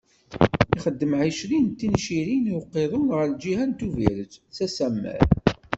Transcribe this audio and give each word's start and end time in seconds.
Ixdem 0.77 1.11
ɛecrin 1.21 1.67
n 1.73 1.77
tencirin 1.79 2.51
i 2.51 2.55
uqiḍun 2.59 3.07
ɣer 3.15 3.27
lǧiha 3.33 3.65
n 3.67 3.71
Tuburet, 3.79 4.33
s 4.55 4.57
asammer. 4.65 5.21